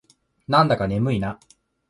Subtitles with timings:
[0.47, 1.39] なんだか眠いな。